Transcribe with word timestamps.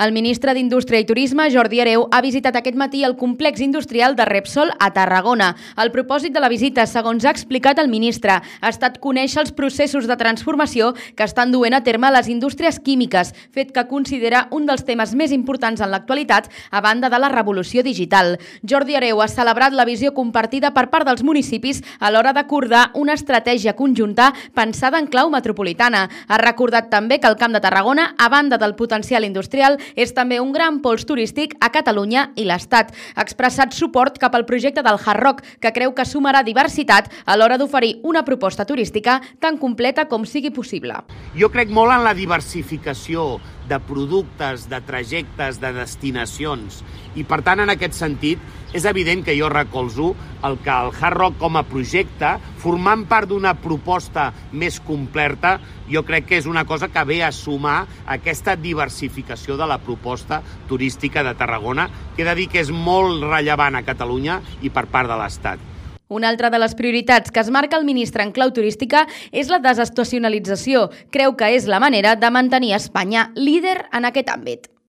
El 0.00 0.14
ministre 0.16 0.54
d'Indústria 0.56 1.02
i 1.02 1.04
Turisme, 1.04 1.44
Jordi 1.52 1.82
Areu, 1.82 2.06
ha 2.08 2.22
visitat 2.24 2.54
aquest 2.56 2.76
matí 2.80 3.02
el 3.04 3.18
complex 3.20 3.60
industrial 3.60 4.14
de 4.16 4.24
Repsol 4.24 4.70
a 4.80 4.86
Tarragona. 4.96 5.50
El 5.76 5.90
propòsit 5.92 6.32
de 6.32 6.40
la 6.40 6.48
visita, 6.48 6.86
segons 6.88 7.26
ha 7.26 7.34
explicat 7.34 7.76
el 7.82 7.90
ministre, 7.92 8.38
ha 8.40 8.70
estat 8.72 8.96
conèixer 9.04 9.42
els 9.42 9.52
processos 9.52 10.08
de 10.08 10.16
transformació 10.16 10.94
que 11.18 11.26
estan 11.28 11.52
duent 11.52 11.76
a 11.76 11.82
terme 11.84 12.08
les 12.14 12.30
indústries 12.32 12.78
químiques, 12.80 13.34
fet 13.52 13.74
que 13.76 13.84
considera 13.90 14.46
un 14.56 14.64
dels 14.64 14.86
temes 14.88 15.12
més 15.12 15.34
importants 15.36 15.84
en 15.84 15.92
l'actualitat 15.92 16.48
a 16.70 16.80
banda 16.80 17.12
de 17.12 17.20
la 17.20 17.28
revolució 17.28 17.84
digital. 17.84 18.38
Jordi 18.64 18.96
Areu 18.96 19.20
ha 19.20 19.28
celebrat 19.28 19.76
la 19.76 19.84
visió 19.84 20.14
compartida 20.16 20.72
per 20.72 20.86
part 20.88 21.04
dels 21.10 21.20
municipis 21.20 21.82
a 21.98 22.08
l'hora 22.08 22.32
d'acordar 22.32 22.86
una 22.96 23.18
estratègia 23.20 23.76
conjunta 23.76 24.32
pensada 24.56 24.96
en 24.96 25.12
clau 25.12 25.28
metropolitana. 25.28 26.06
Ha 26.26 26.40
recordat 26.40 26.88
també 26.88 27.20
que 27.20 27.28
el 27.28 27.36
Camp 27.36 27.52
de 27.52 27.60
Tarragona, 27.60 28.14
a 28.16 28.32
banda 28.32 28.56
del 28.56 28.78
potencial 28.80 29.28
industrial, 29.28 29.76
és 29.96 30.14
també 30.16 30.40
un 30.40 30.52
gran 30.52 30.80
pols 30.84 31.06
turístic 31.06 31.56
a 31.60 31.70
Catalunya 31.74 32.30
i 32.36 32.46
l'Estat. 32.48 32.92
Ha 33.14 33.22
expressat 33.26 33.76
suport 33.76 34.18
cap 34.18 34.34
al 34.34 34.46
projecte 34.46 34.82
del 34.86 34.98
Hard 34.98 35.22
Rock, 35.22 35.44
que 35.60 35.72
creu 35.76 35.94
que 35.94 36.06
sumarà 36.06 36.42
diversitat 36.46 37.10
a 37.24 37.36
l'hora 37.36 37.58
d'oferir 37.58 37.98
una 38.02 38.24
proposta 38.24 38.66
turística 38.66 39.20
tan 39.40 39.58
completa 39.58 40.06
com 40.08 40.26
sigui 40.26 40.50
possible. 40.50 41.00
Jo 41.36 41.50
crec 41.50 41.70
molt 41.70 41.94
en 41.94 42.04
la 42.04 42.14
diversificació 42.14 43.40
de 43.68 43.78
productes, 43.82 44.68
de 44.70 44.80
trajectes, 44.86 45.60
de 45.62 45.72
destinacions. 45.76 46.80
I, 47.14 47.24
per 47.26 47.40
tant, 47.46 47.62
en 47.62 47.72
aquest 47.72 47.96
sentit, 47.98 48.42
és 48.72 48.86
evident 48.86 49.24
que 49.26 49.34
jo 49.34 49.48
recolzo 49.50 50.12
el 50.46 50.58
que 50.62 50.70
el 50.70 50.92
Hard 50.94 51.18
Rock 51.18 51.38
com 51.40 51.58
a 51.58 51.64
projecte, 51.66 52.36
formant 52.62 53.02
part 53.10 53.28
d'una 53.30 53.56
proposta 53.58 54.28
més 54.52 54.78
completa, 54.86 55.56
jo 55.90 56.04
crec 56.06 56.28
que 56.28 56.38
és 56.38 56.46
una 56.46 56.64
cosa 56.68 56.88
que 56.88 57.04
ve 57.04 57.18
a 57.26 57.32
sumar 57.34 57.82
aquesta 58.06 58.54
diversificació 58.54 59.58
de 59.58 59.66
la 59.66 59.80
proposta 59.82 60.40
turística 60.70 61.24
de 61.26 61.34
Tarragona, 61.34 61.88
que 62.14 62.22
he 62.22 62.30
de 62.30 62.38
dir 62.38 62.48
que 62.52 62.62
és 62.62 62.70
molt 62.70 63.26
rellevant 63.26 63.74
a 63.74 63.84
Catalunya 63.86 64.40
i 64.62 64.70
per 64.70 64.86
part 64.86 65.10
de 65.10 65.18
l'Estat. 65.18 65.70
Una 66.10 66.28
altra 66.28 66.50
de 66.50 66.58
les 66.58 66.74
prioritats 66.74 67.30
que 67.30 67.38
es 67.38 67.50
marca 67.54 67.78
el 67.78 67.86
ministre 67.86 68.24
en 68.26 68.32
clau 68.34 68.50
turística 68.50 69.04
és 69.30 69.46
la 69.52 69.60
desestacionalització. 69.62 70.88
Creu 71.14 71.36
que 71.38 71.52
és 71.54 71.70
la 71.70 71.78
manera 71.78 72.16
de 72.18 72.34
mantenir 72.34 72.74
Espanya 72.74 73.30
líder 73.38 73.78
en 73.94 74.10
aquest 74.10 74.34
àmbit. 74.34 74.70